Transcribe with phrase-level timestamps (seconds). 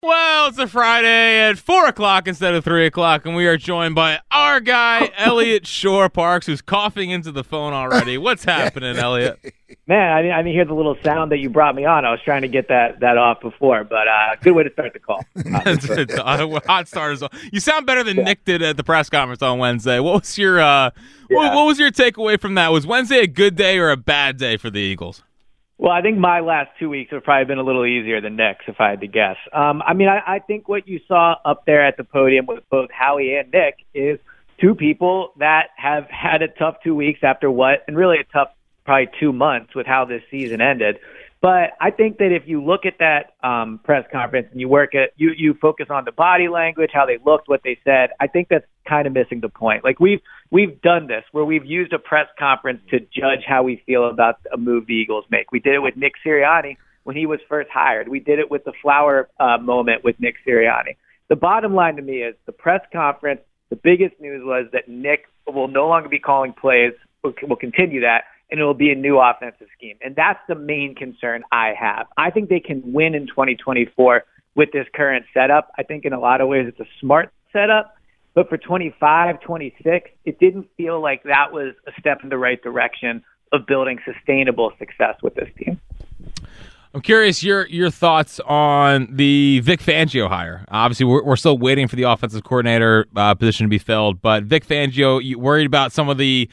[0.00, 3.96] Well, it's a Friday at 4 o'clock instead of 3 o'clock, and we are joined
[3.96, 8.16] by our guy, Eliot Shorr-Parks, who's coughing into the phone already.
[8.16, 9.40] What's happening, Eliot?
[9.88, 12.04] Man, I didn't, I didn't hear the little sound that you brought me on.
[12.04, 14.92] I was trying to get that, that off before, but uh, good way to start
[14.92, 15.24] the call.
[15.34, 17.32] it's hot start as well.
[17.52, 19.98] You sound better than Nick did at the press conference on Wednesday.
[19.98, 20.90] What was your uh,
[21.28, 22.68] what, what was your takeaway from that?
[22.68, 25.24] Was Wednesday a good day or a bad day for the Eagles?
[25.78, 28.64] Well, I think my last two weeks have probably been a little easier than Nick's,
[28.66, 29.36] if I had to guess.
[29.52, 32.68] Um, I mean, I, I think what you saw up there at the podium with
[32.68, 34.18] both Howie and Nick is
[34.60, 38.48] two people that have had a tough two weeks after what, and really a tough
[38.84, 40.98] probably two months with how this season ended.
[41.40, 44.96] But I think that if you look at that um, press conference and you work
[44.96, 48.26] at you you focus on the body language, how they looked, what they said, I
[48.26, 49.84] think that's kind of missing the point.
[49.84, 50.20] Like we've
[50.50, 54.36] we've done this where we've used a press conference to judge how we feel about
[54.52, 55.52] a move the Eagles make.
[55.52, 58.08] We did it with Nick Sirianni when he was first hired.
[58.08, 60.96] We did it with the flower uh, moment with Nick Sirianni.
[61.28, 63.40] The bottom line to me is the press conference.
[63.70, 66.92] The biggest news was that Nick will no longer be calling plays.
[67.22, 69.96] Will, will continue that, and it will be a new offensive scheme.
[70.02, 72.06] And that's the main concern I have.
[72.16, 75.70] I think they can win in 2024 with this current setup.
[75.78, 77.94] I think in a lot of ways it's a smart setup.
[78.34, 82.62] But for 25, 26, it didn't feel like that was a step in the right
[82.62, 85.80] direction of building sustainable success with this team.
[86.94, 90.64] I'm curious your your thoughts on the Vic Fangio hire.
[90.68, 94.44] Obviously, we're, we're still waiting for the offensive coordinator uh, position to be filled, but
[94.44, 96.48] Vic Fangio, you worried about some of the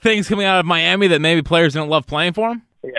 [0.00, 2.62] things coming out of Miami that maybe players didn't love playing for him?
[2.82, 2.90] Yeah.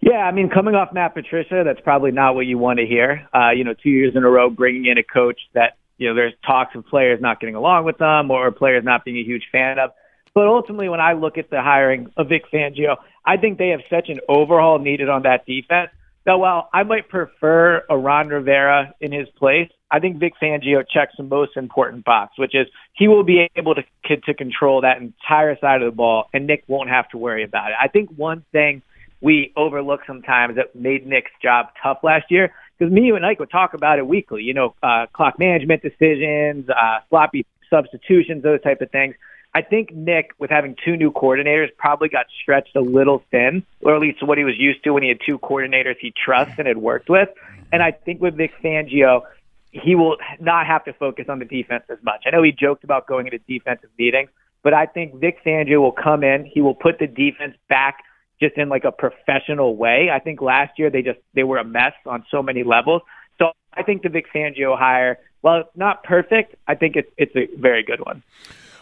[0.00, 3.28] Yeah, I mean, coming off Matt Patricia, that's probably not what you want to hear.
[3.32, 6.14] Uh, you know, two years in a row bringing in a coach that, you know,
[6.14, 9.44] there's talks of players not getting along with them or players not being a huge
[9.52, 9.90] fan of.
[10.34, 13.80] But ultimately, when I look at the hiring of Vic Fangio, I think they have
[13.88, 15.90] such an overhaul needed on that defense
[16.24, 20.82] that while I might prefer a Ron Rivera in his place, I think Vic Fangio
[20.88, 24.98] checks the most important box, which is he will be able to to control that
[24.98, 27.76] entire side of the ball, and Nick won't have to worry about it.
[27.80, 28.82] I think one thing
[29.20, 33.50] we overlook sometimes that made Nick's job tough last year, because me and Ike would
[33.50, 34.42] talk about it weekly.
[34.42, 39.14] You know, uh, clock management decisions, uh, sloppy substitutions, those type of things.
[39.54, 43.94] I think Nick, with having two new coordinators, probably got stretched a little thin, or
[43.94, 46.66] at least what he was used to when he had two coordinators he trusts and
[46.66, 47.28] had worked with.
[47.70, 49.22] And I think with Vic Fangio,
[49.70, 52.22] he will not have to focus on the defense as much.
[52.26, 54.30] I know he joked about going into defensive meetings,
[54.62, 56.46] but I think Vic Fangio will come in.
[56.46, 57.98] He will put the defense back
[58.42, 60.10] just in like a professional way.
[60.12, 63.02] I think last year they just they were a mess on so many levels.
[63.38, 67.34] So I think the Vic Fangio hire, well, it's not perfect, I think it's it's
[67.36, 68.22] a very good one.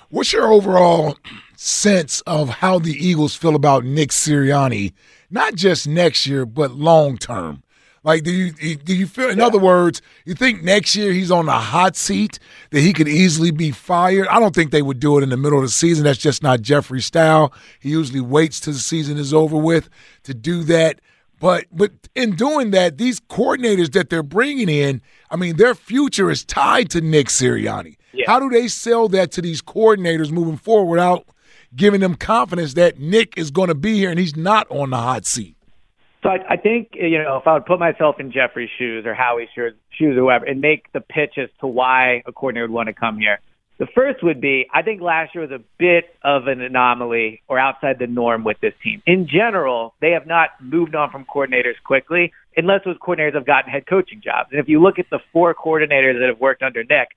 [0.09, 1.17] What's your overall
[1.57, 4.93] sense of how the Eagles feel about Nick Sirianni,
[5.31, 7.63] not just next year, but long term?
[8.03, 9.29] Like, do you do you feel?
[9.29, 12.39] In other words, you think next year he's on the hot seat
[12.71, 14.27] that he could easily be fired?
[14.29, 16.05] I don't think they would do it in the middle of the season.
[16.05, 17.53] That's just not Jeffrey's style.
[17.79, 19.91] He usually waits till the season is over with
[20.23, 21.03] to do that.
[21.41, 26.31] But but in doing that, these coordinators that they're bringing in, I mean, their future
[26.31, 27.97] is tied to Nick Sirianni.
[28.13, 28.25] Yeah.
[28.27, 31.27] How do they sell that to these coordinators moving forward without
[31.77, 34.97] giving them confidence that Nick is going to be here and he's not on the
[34.97, 35.55] hot seat?
[36.23, 39.15] So I, I think you know if I would put myself in Jeffrey's shoes or
[39.15, 42.75] Howie's shoes, shoes or whoever, and make the pitch as to why a coordinator would
[42.75, 43.41] want to come here.
[43.79, 47.59] The first would be I think last year was a bit of an anomaly or
[47.59, 49.03] outside the norm with this team.
[49.07, 53.71] In general, they have not moved on from coordinators quickly unless those coordinators have gotten
[53.71, 54.51] head coaching jobs.
[54.53, 57.09] And if you look at the four coordinators that have worked under Nick,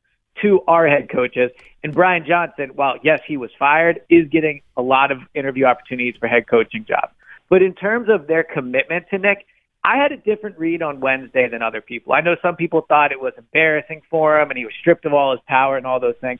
[0.41, 1.51] to our head coaches.
[1.83, 6.15] And Brian Johnson, while yes, he was fired, is getting a lot of interview opportunities
[6.19, 7.13] for head coaching jobs.
[7.49, 9.45] But in terms of their commitment to Nick,
[9.83, 12.13] I had a different read on Wednesday than other people.
[12.13, 15.13] I know some people thought it was embarrassing for him and he was stripped of
[15.13, 16.39] all his power and all those things.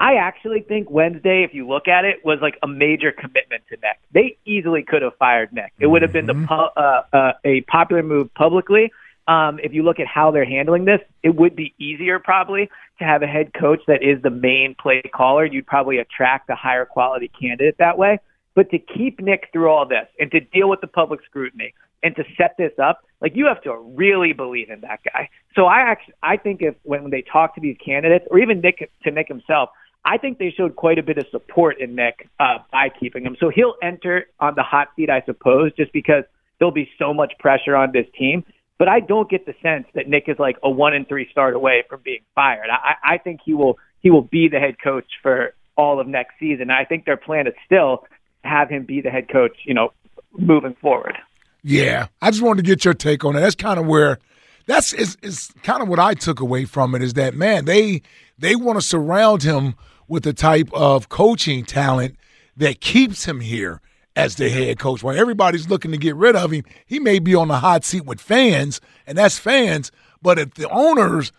[0.00, 3.76] I actually think Wednesday, if you look at it, was like a major commitment to
[3.76, 3.98] Nick.
[4.12, 5.72] They easily could have fired Nick.
[5.80, 6.46] It would have been the Mm-hmm.
[6.46, 8.92] pu- uh, uh, a popular move publicly.
[9.26, 12.70] Um, if you look at how they're handling this, it would be easier probably
[13.00, 15.44] to have a head coach that is the main play caller.
[15.44, 18.20] You'd probably attract a higher quality candidate that way.
[18.54, 22.14] But to keep Nick through all this and to deal with the public scrutiny and
[22.16, 25.28] to set this up, like you have to really believe in that guy.
[25.54, 28.90] So I actually, I think if when they talk to these candidates or even Nick
[29.04, 29.70] to Nick himself,
[30.04, 33.36] I think they showed quite a bit of support in Nick uh, by keeping him.
[33.38, 36.24] So he'll enter on the hot seat, I suppose, just because
[36.58, 38.44] there'll be so much pressure on this team.
[38.78, 41.54] But I don't get the sense that Nick is like a one and three start
[41.54, 42.68] away from being fired.
[42.70, 46.34] I, I think he will he will be the head coach for all of next
[46.38, 46.70] season.
[46.70, 48.04] I think their plan is still
[48.44, 49.92] have him be the head coach, you know,
[50.32, 51.16] moving forward.
[51.62, 53.40] Yeah, I just wanted to get your take on it.
[53.40, 54.18] That's kind of where
[54.66, 58.02] that's is is kind of what I took away from it is that man they
[58.38, 59.74] they want to surround him
[60.06, 62.16] with the type of coaching talent
[62.56, 63.80] that keeps him here
[64.16, 65.02] as the head coach.
[65.02, 68.04] While everybody's looking to get rid of him, he may be on the hot seat
[68.04, 69.92] with fans, and that's fans.
[70.20, 71.32] But if the owners,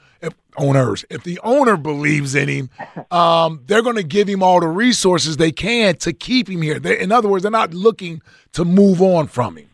[0.59, 2.69] owners, if the owner believes in him,
[3.11, 6.79] um, they're going to give him all the resources they can to keep him here.
[6.79, 8.21] they in other words, they're not looking
[8.53, 9.69] to move on from him.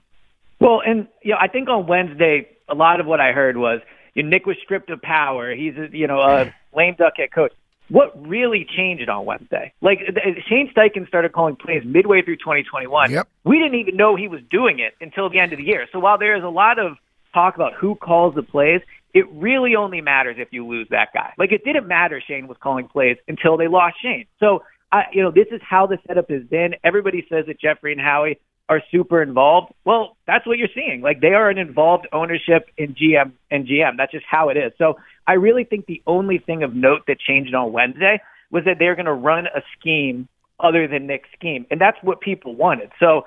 [0.59, 3.81] Well, and you know, I think on Wednesday, a lot of what I heard was
[4.13, 5.53] you know, Nick was stripped of power.
[5.53, 7.51] He's a, you know a lame duck head coach.
[7.89, 9.71] What really changed on Wednesday?
[9.79, 9.99] Like
[10.47, 13.11] Shane Steichen started calling plays midway through 2021.
[13.11, 13.27] Yep.
[13.43, 15.87] We didn't even know he was doing it until the end of the year.
[15.91, 16.97] So while there is a lot of
[17.31, 18.81] talk about who calls the plays,
[19.15, 21.33] it really only matters if you lose that guy.
[21.37, 24.25] Like it didn't matter Shane was calling plays until they lost Shane.
[24.41, 26.75] So I, you know, this is how the setup has been.
[26.83, 29.73] Everybody says that Jeffrey and Howie are super involved.
[29.85, 31.01] Well, that's what you're seeing.
[31.01, 33.97] Like they are an involved ownership in GM and GM.
[33.97, 34.73] That's just how it is.
[34.77, 34.95] So
[35.25, 38.21] I really think the only thing of note that changed on Wednesday
[38.51, 40.27] was that they're going to run a scheme
[40.59, 42.89] other than Nick's scheme, and that's what people wanted.
[42.99, 43.23] So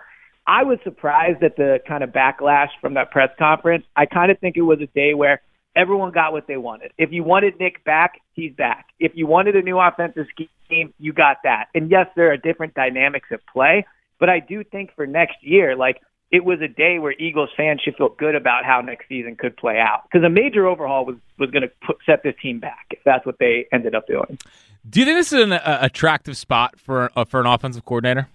[0.46, 3.84] I was surprised at the kind of backlash from that press conference.
[3.96, 5.42] I kind of think it was a day where
[5.78, 6.92] everyone got what they wanted.
[6.98, 8.86] If you wanted Nick back, he's back.
[8.98, 10.26] If you wanted a new offensive
[10.66, 11.66] scheme, you got that.
[11.74, 13.86] And yes, there are different dynamics at play,
[14.18, 17.80] but I do think for next year, like it was a day where Eagles fans
[17.82, 21.16] should feel good about how next season could play out because a major overhaul was
[21.38, 24.38] was going to set this team back if that's what they ended up doing.
[24.88, 28.28] Do you think this is an uh, attractive spot for uh, for an offensive coordinator?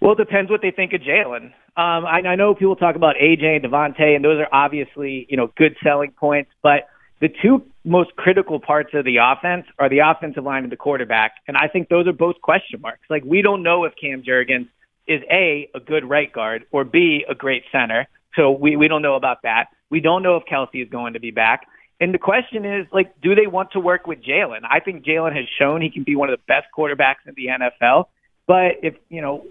[0.00, 1.52] Well, it depends what they think of Jalen.
[1.78, 5.36] Um, I, I know people talk about AJ and Devontae, and those are obviously you
[5.36, 6.88] know good selling points, but
[7.20, 11.34] the two most critical parts of the offense are the offensive line and the quarterback,
[11.46, 13.02] and I think those are both question marks.
[13.08, 14.66] Like we don't know if Cam Jurgens
[15.06, 19.02] is a a good right guard or b a great center, so we we don't
[19.02, 19.66] know about that.
[19.88, 21.64] We don't know if Kelce is going to be back.
[22.00, 24.60] And the question is, like, do they want to work with Jalen?
[24.68, 27.46] I think Jalen has shown he can be one of the best quarterbacks in the
[27.46, 28.06] NFL.
[28.46, 29.44] But if, you know,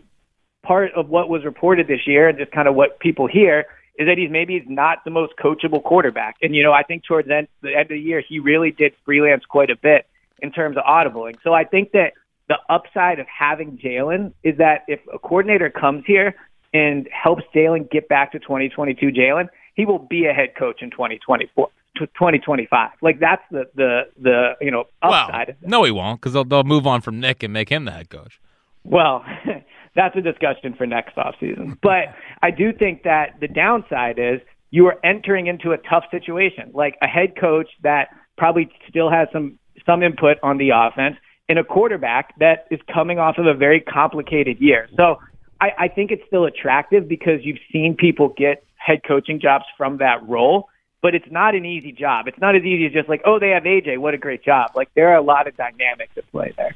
[0.68, 3.66] part of what was reported this year and just kind of what people hear
[3.98, 6.36] is that he's maybe not the most coachable quarterback.
[6.42, 8.72] And, you know, I think towards the end, the end of the year, he really
[8.72, 10.06] did freelance quite a bit
[10.40, 11.36] in terms of audibling.
[11.44, 12.14] So I think that
[12.48, 16.36] the upside of having Jalen is that if a coordinator comes here
[16.74, 20.92] and helps Jalen get back to 2022 Jalen, he will be a head coach in
[20.92, 21.70] 2024.
[22.06, 22.92] 2025.
[23.02, 25.56] Like that's the the the you know upside.
[25.62, 27.92] Well, no, he won't because they'll they'll move on from Nick and make him the
[27.92, 28.40] head coach.
[28.84, 29.26] Well,
[29.98, 31.78] that's a discussion for next offseason.
[31.82, 34.40] But I do think that the downside is
[34.70, 39.28] you are entering into a tough situation, like a head coach that probably still has
[39.34, 41.18] some some input on the offense,
[41.50, 44.88] and a quarterback that is coming off of a very complicated year.
[44.96, 45.18] So
[45.60, 49.98] I, I think it's still attractive because you've seen people get head coaching jobs from
[49.98, 52.28] that role but it's not an easy job.
[52.28, 54.00] It's not as easy as just like, oh, they have AJ.
[54.00, 54.72] What a great job.
[54.76, 56.76] Like there are a lot of dynamics at play there.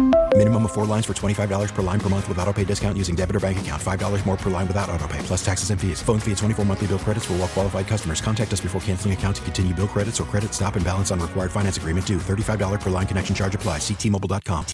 [0.41, 3.13] Minimum of four lines for $25 per line per month with auto pay discount using
[3.15, 3.79] debit or bank account.
[3.79, 6.01] $5 more per line without auto pay, plus taxes and fees.
[6.01, 8.21] Phone fee at 24 monthly bill credits for all well qualified customers.
[8.21, 11.19] Contact us before canceling account to continue bill credits or credit stop and balance on
[11.19, 12.17] required finance agreement due.
[12.17, 13.77] $35 per line connection charge apply.
[13.77, 14.65] Ctmobile.com.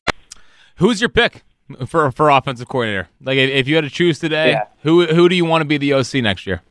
[0.78, 1.44] Who's your pick
[1.86, 3.10] for for offensive coordinator?
[3.20, 4.64] Like, if, if you had to choose today, Yeah.
[4.84, 6.62] who who do you want to be the OC next year?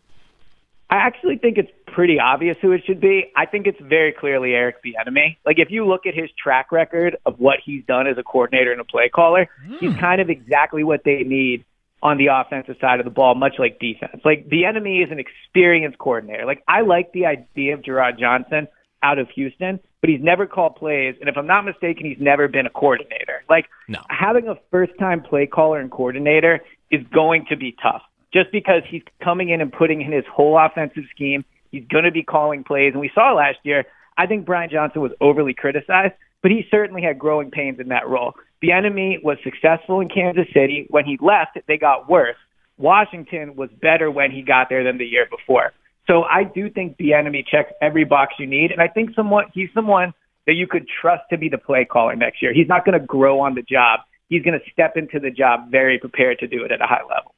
[0.89, 3.33] I actually think it's pretty obvious who it should be.
[3.35, 5.39] I think it's very clearly Eric Bieniemy.
[5.47, 8.71] Like if you look at his track record of what he's done as a coordinator
[8.71, 9.77] and a play caller, hmm.
[9.81, 11.65] he's kind of exactly what they need
[12.03, 14.21] on the offensive side of the ball, much like defense.
[14.27, 16.45] Like Bieniemy is an experienced coordinator.
[16.45, 18.69] Like I like the idea of Jerrod Johnson
[19.03, 22.47] out of Houston, but he's never called plays, and if I'm not mistaken, he's never
[22.47, 23.43] been a coordinator.
[23.49, 24.01] Like No.
[24.11, 26.61] having a first-time play caller and coordinator
[26.91, 28.03] is going to be tough,
[28.35, 31.43] just because he's coming in and putting in his whole offensive scheme.
[31.71, 33.85] He's going to be calling plays, and we saw last year.
[34.19, 38.09] I think Brian Johnson was overly criticized, but he certainly had growing pains in that
[38.09, 38.35] role.
[38.63, 40.87] Bieniemy was successful in Kansas City.
[40.89, 42.37] When he left, they got worse.
[42.79, 45.73] Washington was better when he got there than the year before.
[46.07, 49.69] So I do think Bieniemy checks every box you need, and I think someone he's
[49.75, 50.13] someone
[50.47, 52.53] that you could trust to be the play caller next year.
[52.55, 54.01] He's not going to grow on the job.
[54.29, 57.03] He's going to step into the job very prepared to do it at a high
[57.03, 57.35] level.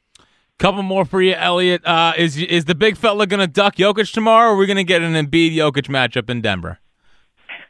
[0.58, 1.84] Couple more for you, Eliot.
[1.86, 4.76] Uh, is is the big fella going to duck Jokic tomorrow, or are we going
[4.76, 6.80] to get an Embiid Jokic matchup in Denver?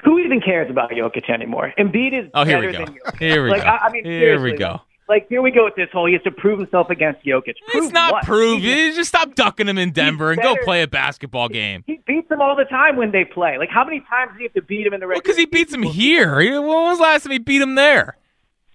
[0.04, 1.74] Who even cares about Jokic anymore?
[1.78, 2.86] Embiid is Oh, here we go.
[2.86, 3.18] than Jokic.
[3.18, 3.68] Here we like, go.
[3.68, 4.80] I, I mean, Here we go.
[5.06, 6.06] Like here we go with this whole.
[6.06, 7.54] He has to prove himself against Jokic.
[7.68, 8.24] Prove It's not what?
[8.24, 8.60] prove.
[8.62, 11.82] He, just stop ducking him in Denver and go play a basketball game.
[11.86, 13.58] he beats them all the time when they play.
[13.58, 15.22] Like how many times do you have to beat him in the regular?
[15.22, 16.40] Because he beats him here.
[16.40, 18.16] He- When was the last time he beat him there?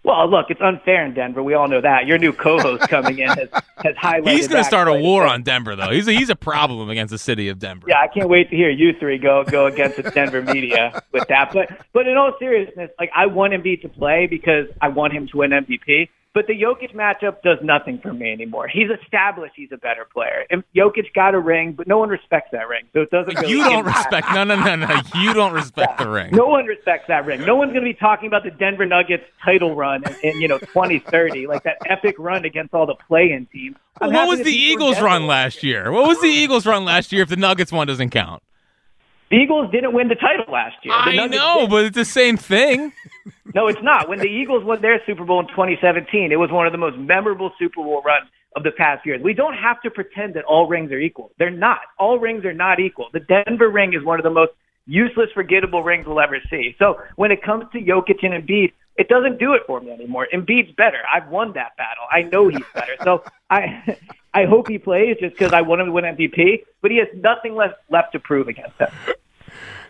[0.03, 1.41] Well, look, it's unfair in Denver.
[1.41, 2.05] We all know that.
[2.07, 4.31] Your new co-host coming in has has highlighted.
[4.31, 5.91] He's going to start a war on Denver, though.
[5.91, 7.87] He's a, he's a problem against the city of Denver.
[7.87, 11.27] Yeah, I can't wait to hear you three go go against the Denver media with
[11.29, 11.53] that.
[11.53, 15.27] But but in all seriousness, like I want Embiid to play because I want him
[15.27, 16.09] to win MVP.
[16.33, 18.67] But the Jokic matchup does nothing for me anymore.
[18.67, 20.45] He's established he's a better player.
[20.49, 23.35] And Jokic got a ring, but no one respects that ring, so it doesn't.
[23.39, 24.33] Really You don't impact- respect.
[24.33, 25.01] No, no, no, no.
[25.13, 26.31] You don't respect the ring.
[26.31, 27.41] No one respects that ring.
[27.45, 30.47] No one's going to be talking about the Denver Nuggets title run in, in you
[30.47, 33.75] know 2030, like that epic run against all the play-in teams.
[34.01, 35.91] I'm what was the see you in Eagles run last year?
[35.91, 38.41] What was the Eagles run last year if the Nuggets one doesn't count?
[39.33, 40.93] The Eagles didn't win the title last year.
[40.93, 41.69] I know, did.
[41.71, 42.93] but it's the same thing.
[43.55, 44.09] No, it's not.
[44.09, 46.97] When the Eagles won their Super Bowl in 2017, it was one of the most
[46.97, 49.21] memorable Super Bowl runs of the past years.
[49.21, 51.31] We don't have to pretend that all rings are equal.
[51.37, 51.81] They're not.
[51.99, 53.09] All rings are not equal.
[53.13, 54.53] The Denver ring is one of the most
[54.87, 56.75] useless, forgettable rings we'll ever see.
[56.79, 60.27] So when it comes to Jokic and Embiid, it doesn't do it for me anymore.
[60.33, 60.99] Embiid's better.
[61.13, 62.05] I've won that battle.
[62.11, 62.95] I know he's better.
[63.03, 63.97] So I,
[64.33, 66.63] I hope he plays just because I want him to win MVP.
[66.81, 68.91] But he has nothing left left to prove against them.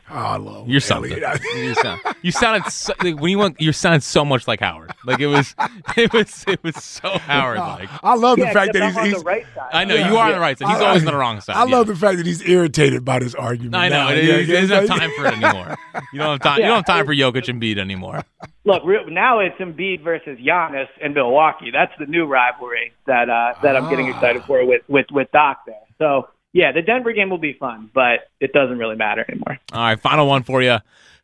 [0.09, 1.11] Oh, I love You're something.
[1.55, 3.59] you, sound, you sounded so, like, when you went.
[3.61, 4.91] You sounded so much like Howard.
[5.05, 5.55] Like it was.
[5.95, 6.43] It was.
[6.47, 7.59] It was so Howard.
[7.59, 9.69] Like I love the Yeah, fact that I'm he's, on he's the right side.
[9.71, 10.69] I know you are on the right side.
[10.69, 11.55] He's I- always on the wrong side.
[11.55, 11.75] I yeah.
[11.75, 13.75] love the fact that he's irritated by this argument.
[13.75, 14.09] I know.
[14.09, 14.09] now.
[14.13, 15.75] It, Yeah, it, there's no time for it anymore.
[16.11, 16.57] You don't have time.
[16.59, 18.23] You don't have time for Jokic and Embiid anymore.
[18.65, 21.69] Look, re- now it's Embiid versus Giannis in Milwaukee.
[21.71, 25.61] That's the new rivalry that uh, that I'm getting excited for with with with Doc
[25.65, 25.75] there.
[25.99, 29.59] So yeah, the Denver game will be fun, but it doesn't really matter anymore.
[29.73, 30.77] All right, final one for you.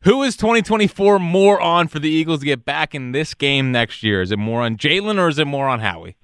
[0.04, 4.02] Who is 2024 more on for the Eagles to get back in this game next
[4.04, 4.22] year?
[4.22, 6.16] Is it more on Jalen or is it more on Howie?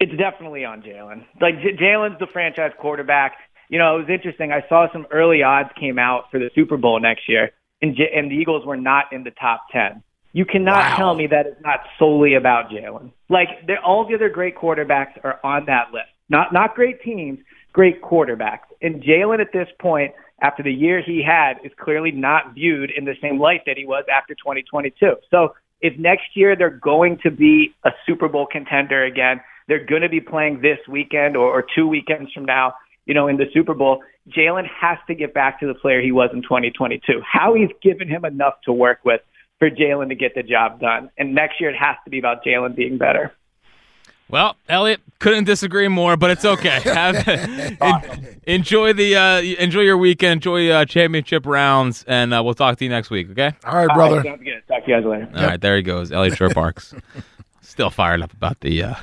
[0.00, 1.24] It's definitely on Jalen.
[1.40, 3.36] Like J- Jalen's the franchise quarterback.
[3.68, 4.52] You know, it was interesting.
[4.52, 8.10] I saw some early odds came out for the Super Bowl next year, and J-
[8.14, 10.02] and the Eagles were not in the top ten.
[10.32, 10.96] You cannot Wow.
[10.96, 13.12] tell me that it's not solely about Jalen.
[13.28, 13.48] Like
[13.84, 16.08] all the other great quarterbacks are on that list.
[16.28, 17.38] Not not great teams,
[17.74, 18.70] great quarterbacks.
[18.80, 23.04] And Jalen at this point, after the year he had, is clearly not viewed in
[23.04, 25.16] the same light that he was after 2022.
[25.30, 30.02] So if next year they're going to be a Super Bowl contender again, they're going
[30.02, 32.74] to be playing this weekend or, or two weekends from now,
[33.06, 34.02] you know, in the Super Bowl.
[34.28, 37.20] Jalen has to get back to the player he was in 2022.
[37.20, 39.20] Howie's given him enough to work with
[39.58, 41.10] for Jalen to get the job done.
[41.18, 43.32] And next year it has to be about Jalen being better.
[44.30, 46.80] Well, Eliot couldn't disagree more, but it's okay.
[46.84, 47.28] Have,
[47.80, 52.78] en- enjoy the uh, enjoy your weekend, enjoy uh, championship rounds, and uh, we'll talk
[52.78, 53.30] to you next week.
[53.30, 53.52] Okay.
[53.64, 54.22] All right, brother.
[54.24, 54.62] sounds good.
[54.66, 55.30] Talk to you guys later.
[55.36, 56.94] All right, there he goes, Eliot Shorr-Parks.
[57.60, 58.82] Still fired up about the.
[58.82, 58.94] Uh,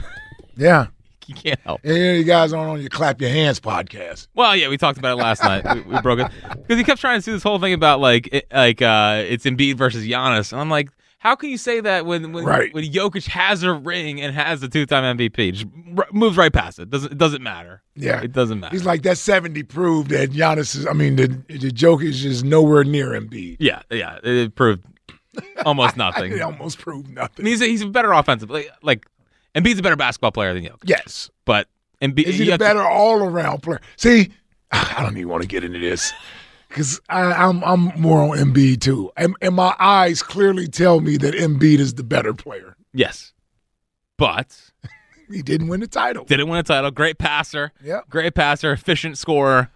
[0.57, 0.87] Yeah.
[1.27, 1.81] you can't help.
[1.83, 4.27] And here you guys aren't on your clap your hands podcast.
[4.33, 5.63] Well, yeah, we talked about it last night.
[5.75, 8.27] We, we broke it because he kept trying to do this whole thing about like
[8.33, 10.89] it, like uh, it's Embiid versus Giannis, and I'm like,
[11.23, 12.73] how can you say that when when, Right.
[12.73, 15.65] when Jokic has a ring and has the two time MVP, just
[15.97, 16.89] r- moves right past it.
[16.89, 17.83] Doesn't it doesn't matter.
[17.95, 18.21] Yeah.
[18.21, 18.75] it doesn't matter.
[18.75, 22.43] He's like that 70 proved that Giannis is I mean the the joke is just
[22.43, 23.57] nowhere near Embiid.
[23.59, 24.83] yeah, yeah, it proved
[25.65, 26.31] almost nothing.
[26.31, 27.45] It almost proved nothing.
[27.45, 29.05] he's a, he's a better offensive like, like
[29.55, 31.29] Embiid's a better basketball player than Jokic, Yes.
[31.45, 31.67] but
[32.01, 33.79] Embiid Is he to- better all around player?
[33.95, 34.31] See,
[34.71, 36.11] I don't even want to get into this
[36.71, 41.33] because I'm I'm more on Embiid too, and, and my eyes clearly tell me that
[41.35, 42.75] Embiid is the better player.
[42.93, 43.33] yes,
[44.17, 44.71] but
[45.31, 46.91] He didn't win the title, didn't win a title.
[46.91, 48.01] Great passer, Yeah.
[48.09, 49.69] great passer, efficient scorer.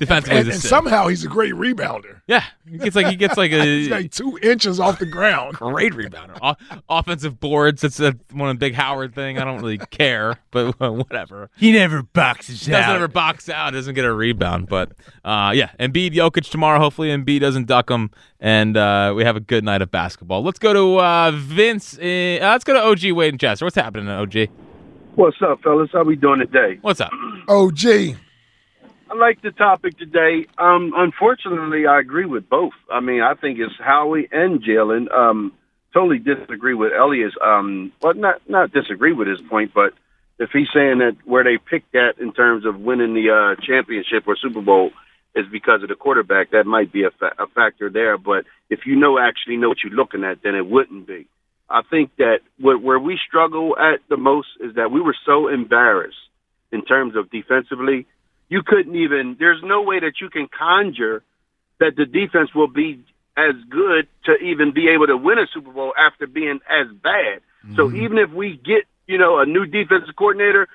[0.00, 2.22] Defensively, and, he's a and somehow he's a great rebounder.
[2.26, 5.56] Yeah, he gets like he gets like He's a like two inches off the ground.
[5.56, 6.38] great rebounder.
[6.40, 7.84] O- offensive boards.
[7.84, 9.38] It's a, one of the big Howard thing.
[9.38, 11.50] I don't really care, but whatever.
[11.58, 12.96] He never boxes Doesn't out.
[12.96, 13.74] ever box out.
[13.74, 14.68] Doesn't get a rebound.
[14.68, 14.92] But
[15.22, 16.78] uh, yeah, Embiid, Jokic tomorrow.
[16.80, 20.42] Hopefully, Embiid doesn't duck him, and uh, we have a good night of basketball.
[20.42, 21.98] Let's go to uh, Vince.
[21.98, 23.66] In, uh, let's go to OG Wade and Chester.
[23.66, 24.48] What's happening, OG?
[25.16, 25.90] What's up, fellas?
[25.92, 26.78] How we doing today?
[26.80, 27.10] What's up?
[27.48, 28.16] Oh, gee.
[29.10, 30.46] I like the topic today.
[30.56, 32.74] Um, unfortunately, I agree with both.
[32.90, 35.12] I mean, I think it's Howie and Jalen.
[35.12, 35.52] Um,
[35.92, 37.32] totally disagree with Elias.
[37.44, 39.94] Um, well, not not disagree with his point, but
[40.38, 44.28] if he's saying that where they picked that in terms of winning the uh, championship
[44.28, 44.90] or Super Bowl
[45.34, 48.16] is because of the quarterback, that might be a, fa- a factor there.
[48.16, 51.26] But if you know actually know what you're looking at, then it wouldn't be.
[51.68, 55.48] I think that what, where we struggle at the most is that we were so
[55.48, 56.16] embarrassed
[56.70, 58.06] in terms of defensively.
[58.50, 59.36] You couldn't even.
[59.38, 61.22] There's no way that you can conjure
[61.78, 63.02] that the defense will be
[63.36, 67.40] as good to even be able to win a Super Bowl after being as bad.
[67.76, 70.66] So even if we get, you know, a new defensive coordinator,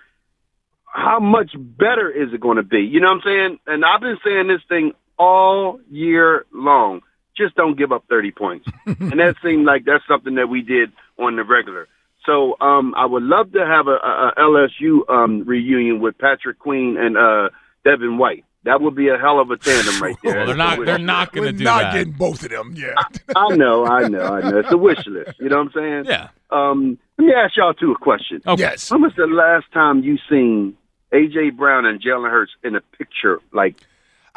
[0.86, 2.79] how much better is it going to be?
[2.79, 3.59] You know what I'm saying?
[3.68, 7.01] And I've been saying this thing all year long.
[7.35, 8.68] Just don't give up 30 points.
[8.85, 11.88] and that seemed like that's something that we did on the regular.
[12.25, 16.59] So um, I would love to have a, a, a LSU um, reunion with Patrick
[16.59, 17.50] Queen and uh,
[17.86, 18.44] Devin White.
[18.64, 20.36] That would be a hell of a tandem right there.
[20.38, 20.86] Well, they're not.
[20.86, 21.94] They're not going We're to do not that.
[21.94, 22.74] getting both of them.
[22.76, 22.96] Yeah.
[23.36, 24.58] I know, I know, I know.
[24.58, 25.40] It's a wish list.
[25.40, 26.06] You know what I'm saying?
[26.06, 26.30] Yeah.
[26.50, 28.42] Um, let me ask y'all two a question.
[28.46, 28.60] Okay.
[28.62, 28.90] Yes.
[28.92, 30.76] When was the last time you seen
[31.14, 33.76] AJ Brown and Jalen Hurts in a picture like?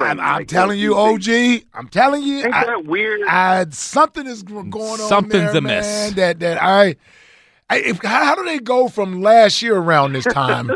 [0.01, 1.29] I'm, I'm like telling you, OG.
[1.29, 1.63] OG.
[1.75, 3.23] I'm telling you, Ain't I, that weird?
[3.27, 4.99] I, something is going on.
[4.99, 5.87] Something's there, amiss.
[5.87, 6.95] man, That that I,
[7.69, 10.71] I if, how, how do they go from last year around this time?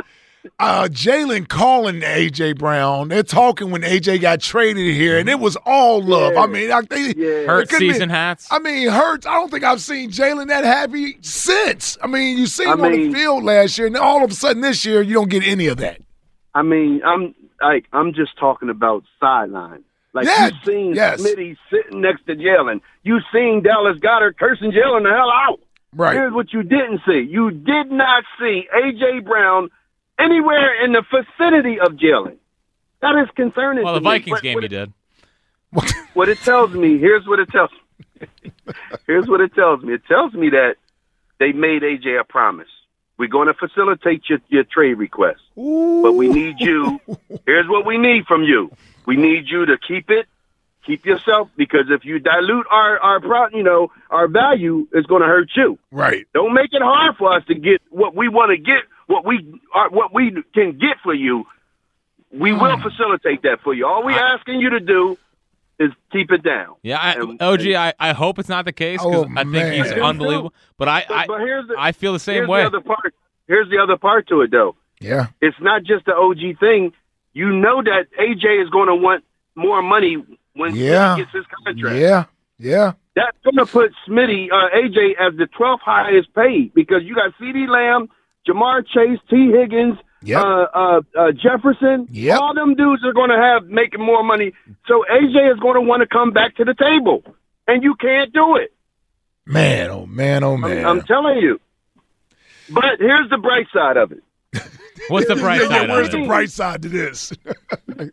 [0.59, 3.09] Uh, Jalen calling AJ Brown.
[3.09, 6.37] They're talking when AJ got traded here, and it was all love.
[6.37, 7.45] I mean, I think Yeah.
[7.47, 8.49] Hurt it couldn't be- season hats.
[8.51, 9.27] I mean, Hurts.
[9.27, 11.97] I don't think I've seen Jalen that happy since.
[12.03, 14.35] I mean, you seen I him on the field last year, and all of a
[14.35, 16.01] sudden this year you don't get any of that.
[16.55, 19.85] I mean, I'm like I'm just talking about sideline.
[20.13, 21.23] Like Yeah, you seen yes.
[21.23, 22.81] Smitty sitting next to Jalen.
[23.05, 25.61] You've seen Dallas Goedert cursing Jalen the hell out.
[25.95, 26.15] Right.
[26.15, 27.21] Here's what you didn't see.
[27.21, 29.71] You did not see AJ Brown
[30.19, 32.37] anywhere in the vicinity of Jalen.
[33.01, 33.85] That is concerning.
[33.85, 34.01] well, the.
[34.01, 34.93] Vikings What- game what you did.
[36.15, 36.99] What it tells me.
[36.99, 37.71] Here's what it tells
[38.21, 38.51] me.
[39.07, 39.95] here's what it tells me.
[39.95, 40.77] It tells me that
[41.39, 42.69] they made AJ a promise.
[43.19, 46.03] We're going to facilitate your, your trade request, Ooh.
[46.03, 47.01] but we need you.
[47.47, 48.71] Here's what we need from you.
[49.07, 50.27] We need you to keep it,
[50.85, 55.23] keep yourself, because if you dilute our our pro, you know our value, it's going
[55.23, 55.79] to hurt you.
[55.91, 56.27] Right.
[56.35, 59.61] Don't make it hard for us to get what we want to get, what we
[59.75, 61.45] are, what we can get for you.
[62.33, 62.83] We will Hmm.
[62.83, 63.87] facilitate that for you.
[63.87, 65.19] All we asking you to do
[65.79, 66.77] is keep it down.
[66.83, 67.75] Yeah, I, And- OG.
[67.75, 69.73] I, I hope it's not the case because Oh, I think man.
[69.73, 70.55] he's unbelievable.
[70.79, 72.61] But I But, I, but here's the, I feel the same here's way.
[72.63, 73.15] The other part.
[73.49, 74.77] Here's the other part to it, though.
[75.01, 75.27] Yeah.
[75.41, 76.93] It's not just the OG thing.
[77.35, 79.25] You know that AJ is going to want
[79.57, 80.23] more money
[80.55, 81.17] when Yeah.
[81.17, 81.97] he gets his contract.
[81.99, 82.25] Yeah.
[82.59, 82.93] Yeah.
[83.17, 87.33] That's going to put Smitty, uh, AJ, as the 12th highest paid because you got
[87.39, 88.09] CeeDee Lamb,
[88.49, 90.41] Ja'Marr Chase, Tee Higgins, Yep.
[90.45, 92.07] uh, uh, uh, Jefferson.
[92.11, 92.39] Yep.
[92.41, 94.53] All them dudes are going to have making more money.
[94.87, 97.25] So AJ is going to want to come back to the table,
[97.67, 98.73] and you can't do it.
[99.45, 100.85] Man, oh man, oh man.
[100.87, 101.61] I'm, I'm telling you.
[102.71, 104.23] But here's the bright side of it.
[105.09, 105.89] What's the bright Yeah, side?
[105.89, 107.33] Where's the bright side to this?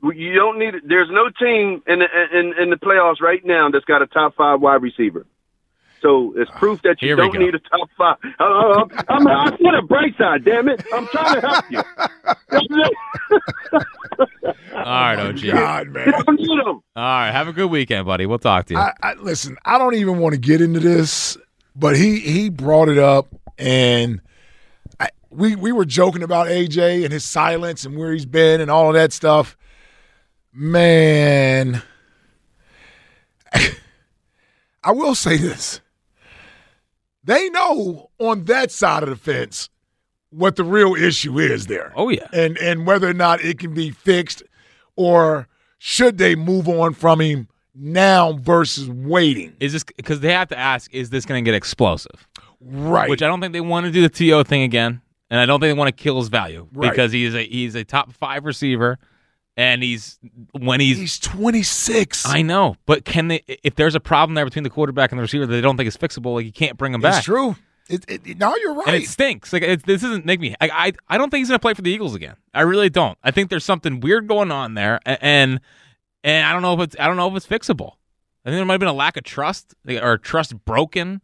[0.04, 0.84] You don't need it.
[0.88, 4.36] There's no team in the in in the playoffs right now that's got a top
[4.36, 5.26] five wide receiver.
[6.02, 8.18] So it's proof that you Here don't need a top five.
[8.40, 10.82] Uh, I'm, I'm, I see the bright side, damn it.
[10.94, 11.82] I'm trying to help you.
[14.74, 15.42] All right, OG.
[15.46, 16.08] God, man.
[16.08, 16.68] You don't need 'em.
[16.68, 18.26] All right, have a good weekend, buddy.
[18.26, 18.80] We'll talk to you.
[18.80, 19.58] I, I listen.
[19.66, 21.38] I don't even want to get into this,
[21.76, 24.22] but he he brought it up, and
[25.00, 28.72] I, we we were joking about AJ and his silence and where he's been and
[28.72, 29.56] all of that stuff.
[30.54, 31.82] Man,
[34.84, 35.82] I will say this:
[37.24, 39.70] they know on that side of the fence
[40.32, 41.92] what the real issue is there.
[41.96, 44.44] Oh yeah, and and whether or not it can be fixed,
[44.96, 49.54] or should they move on from him now versus waiting?
[49.60, 50.94] Is this because they have to ask?
[50.94, 52.28] Is this going to get explosive?
[52.62, 53.10] Right.
[53.10, 55.60] Which I don't think they want to do the To thing again, and I don't
[55.60, 56.92] think they want to kill his value Right.
[56.92, 59.00] because he's a he's a top five receiver,
[59.58, 60.20] and he's
[60.52, 62.26] when he's he's twenty six.
[62.26, 63.44] I know, but can they?
[63.64, 65.88] If there's a problem there between the quarterback and the receiver that they don't think
[65.88, 67.18] is fixable, like you can't bring him back.
[67.18, 67.56] It's true.
[67.90, 68.88] It, it, no, you're right.
[68.88, 69.52] And it stinks.
[69.52, 70.56] Like it, this doesn't make me.
[70.62, 72.36] I, I I don't think he's going to play for the Eagles again.
[72.54, 73.18] I really don't.
[73.24, 75.60] I think there's something weird going on there, and
[76.24, 77.94] and I don't know if it's I don't know if it's fixable.
[78.46, 81.22] I think there might have been a lack of trust or trust broken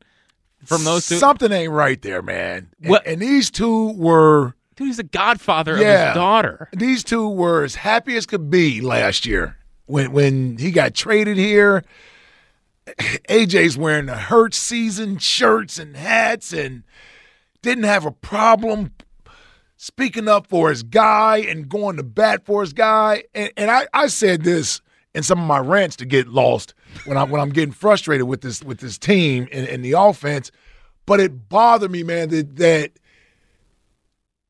[0.65, 1.15] from those two.
[1.17, 2.69] Something ain't right there, man.
[2.81, 6.69] And, What- and these two were Dude, he's the godfather yeah, of his daughter.
[6.73, 11.37] These two were as happy as could be last year when when he got traded
[11.37, 11.83] here.
[13.29, 16.83] AJ's wearing the hurt season shirts and hats and
[17.63, 18.91] didn't have a problem
[19.75, 23.23] speaking up for his guy and going to bat for his guy.
[23.33, 24.81] And, and I, I said this
[25.15, 26.73] in some of my rants to get lost
[27.05, 30.51] when I when I'm getting frustrated with this with this team and, and the offense.
[31.05, 32.91] But it bothered me, man, that that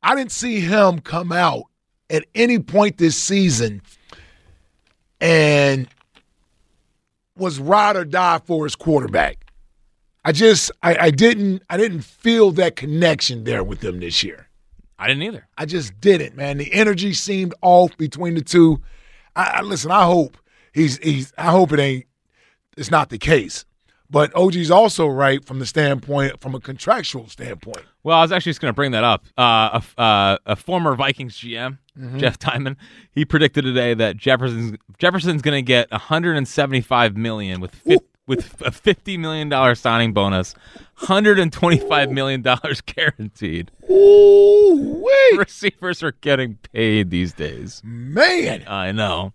[0.06, 1.64] I didn't see him come out
[2.12, 3.82] at any point this season
[5.20, 5.88] and
[7.36, 9.52] was ride or die for his quarterback.
[10.24, 14.48] I just I, I didn't I didn't feel that connection there with them this year.
[15.00, 15.48] I didn't either.
[15.58, 16.60] I just didn't, man.
[16.60, 18.82] The energy seemed off between the two.
[19.36, 19.90] I, I listen.
[19.90, 20.38] I hope
[20.72, 21.34] he's he's.
[21.36, 22.06] I hope it ain't.
[22.78, 23.66] It's not the case.
[24.10, 27.84] But OG's also right from the standpoint, from a contractual standpoint.
[28.04, 29.26] Well, I was actually just going to bring that up.
[29.38, 32.20] Uh, a, uh, a former Vikings GM, Mhm.
[32.20, 32.76] Jeff Diamond,
[33.12, 37.82] he predicted today that Jefferson's Jefferson's going to get 175 million with
[38.28, 40.56] with a 50 million dollar signing bonus,
[41.00, 43.72] 125 million dollars guaranteed.
[43.90, 47.82] Ooh, wait, Receivers are getting paid these days.
[47.84, 48.64] man.
[48.68, 49.34] I know.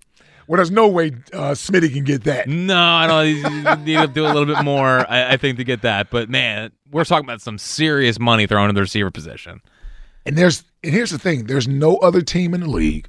[0.51, 2.49] Well, there's no way uh, Smitty can get that.
[2.49, 3.85] No, I don't.
[3.85, 6.11] Need to do a little bit more, I, I think, to get that.
[6.11, 9.61] But man, we're talking about some serious money thrown in the receiver position.
[10.27, 13.09] And there's and here's the thing: there's no other team in the league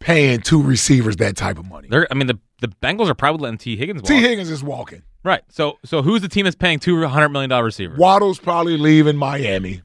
[0.00, 1.88] paying two receivers that type of money.
[1.90, 4.08] They're, I mean, the the Bengals are probably letting Tee Higgins walk.
[4.08, 5.04] Tee Higgins is walking.
[5.24, 5.40] Right.
[5.48, 7.98] So so who's the team that's paying two hundred million dollar receivers?
[7.98, 9.80] Waddle's probably leaving Miami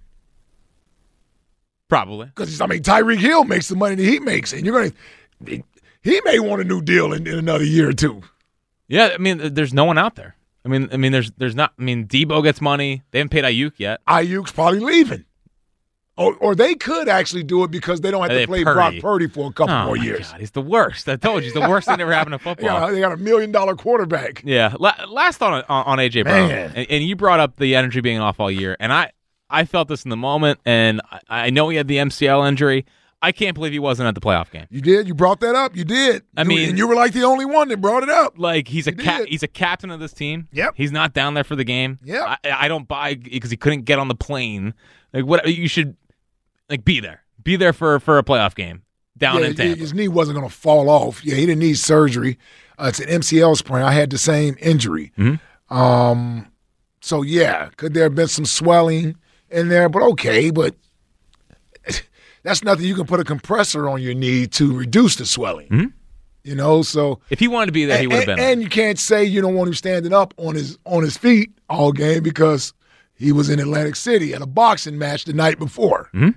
[1.87, 2.25] Probably.
[2.25, 5.61] because I mean Tyreek Hill makes the money that he makes, and you're gonna
[6.07, 8.21] he may want a new deal in, in another year or two.
[8.87, 10.35] Yeah, I mean, there's no one out there.
[10.63, 11.73] I mean, I mean, there's there's not.
[11.77, 13.03] I mean, Deebo gets money.
[13.11, 14.01] They haven't paid Aiyuk yet.
[14.05, 15.25] Aiyuk's probably leaving.
[16.17, 18.73] Or, or they could actually do it because they don't have They to play Purdy.
[18.73, 20.31] Brock Purdy for a couple oh more my years.
[20.31, 21.07] God, he's the worst.
[21.07, 22.67] I told you, he's the worst thing that ever happened to football.
[22.67, 24.41] got, they got a million dollar quarterback.
[24.43, 24.73] Yeah.
[24.79, 28.19] La- last on on, on AJ Brown, and, and you brought up the energy being
[28.19, 29.11] off all year, and I
[29.49, 32.85] I felt this in the moment, and I, I know he had the MCL injury.
[33.21, 34.67] I can't believe he wasn't at the playoff game.
[34.69, 35.07] You did.
[35.07, 35.75] You brought that up.
[35.75, 36.23] You did.
[36.35, 38.35] I You- mean- and you were like the only one that brought it up.
[38.37, 39.29] Like he's a You cap, did.
[39.29, 40.47] he's a captain of this team.
[40.51, 40.73] Yep.
[40.77, 41.97] He's not down there for the game.
[42.03, 42.35] Yeah.
[42.43, 44.73] I, I don't buy because he couldn't get on the plane.
[45.13, 45.95] Like what you should
[46.69, 48.83] like be there, be there for for a playoff game
[49.17, 49.79] down yeah, in Tampa.
[49.79, 51.25] his knee wasn't going to fall off.
[51.25, 52.37] Yeah, he didn't need surgery.
[52.77, 53.81] Uh, it's an MCL sprain.
[53.81, 55.11] I had the same injury.
[55.17, 55.39] Mhm.
[55.71, 56.47] Um,
[57.01, 59.15] so yeah, could there have been some swelling
[59.49, 59.89] in there?
[59.89, 60.75] But okay, but
[62.47, 65.67] that's nothing you can put a compressor on your knee to reduce the swelling.
[65.69, 65.93] Mhm.
[66.43, 68.39] You know, so If he wanted to be there, he would have been.
[68.39, 71.51] and you can't say you don't want him standing up on his on his feet
[71.69, 72.73] all game because
[73.15, 76.09] he was in Atlantic City at a boxing match the night before.
[76.15, 76.35] Mhm.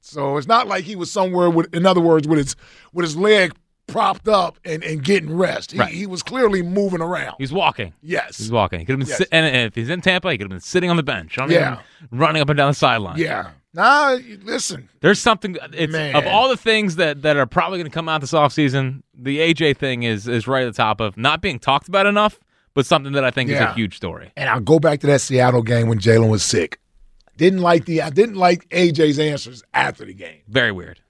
[0.00, 2.56] So it's not like he was somewhere with, in other words, with his
[2.92, 3.52] with his leg
[3.86, 5.72] propped up and, and getting rest.
[5.72, 5.92] He, Right.
[5.92, 7.34] he was clearly moving around.
[7.38, 7.92] He's walking.
[8.02, 8.38] Yes.
[8.38, 8.80] He's walking.
[8.80, 9.18] He could have been, Yes.
[9.18, 11.36] sit- and if he's in Tampa, he could have been sitting on the bench.
[11.48, 11.78] Yeah.
[12.10, 13.18] running up and down the sideline.
[13.18, 13.50] Yeah.
[13.74, 14.88] Nah, you- listen.
[15.00, 15.56] There's something.
[15.58, 19.38] Of all the things that, that are probably going to come out this offseason, the
[19.38, 22.38] AJ thing is is right at the top of not being talked about enough,
[22.74, 24.32] but something that I think is a huge story.
[24.36, 26.80] And I'll go back to that Seattle game when Jalen was sick.
[27.36, 30.40] Didn't like the I didn't like AJ's answers after the game.
[30.48, 31.00] Very weird.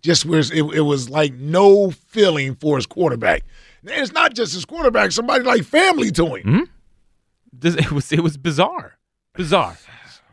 [0.00, 3.42] just was it, it was like no feeling for his quarterback.
[3.82, 6.42] And it's not just his quarterback; somebody like family to him.
[7.62, 7.78] Mhm.
[7.78, 8.98] It was it was bizarre,
[9.34, 9.76] bizarre.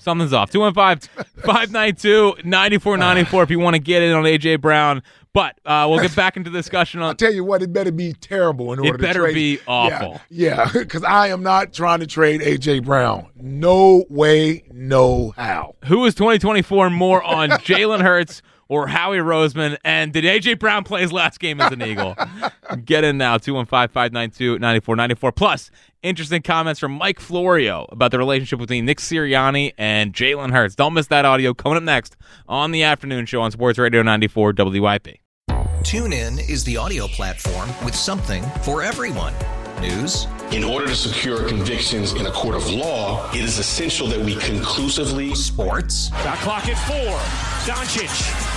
[0.07, 0.49] Something's off.
[0.51, 5.03] 215-592-9494 if you want to get in on AJ Brown.
[5.33, 7.07] But uh, we'll get back into discussion on.
[7.09, 9.59] I'll tell you what, it better be terrible in order It to better trade- be
[9.67, 10.21] awful.
[10.29, 13.27] Yeah, because I am not trying to trade AJ Brown.
[13.35, 15.75] No way, no how.
[15.87, 19.77] Who is 2024 more on Jalen Hurts or Howie Roseman?
[19.83, 22.15] And did AJ Brown play his last game as an Eagle?
[22.85, 25.35] Get in now, 215-592-9494.
[25.35, 25.71] Plus,
[26.03, 30.75] interesting comments from Mike Florio about the relationship between Nick Sirianni and Jalen Hurts.
[30.75, 32.15] Don't miss that audio coming up next
[32.47, 35.19] on the afternoon show on Sports Radio 94 WIP.
[35.81, 39.33] TuneIn is the audio platform with something for everyone.
[39.79, 40.27] News.
[40.51, 44.35] In order to secure convictions in a court of law, it is essential that we
[44.35, 45.35] conclusively.
[45.35, 46.09] Sports.
[46.09, 47.17] Shot clock at four.
[47.71, 48.56] Doncic.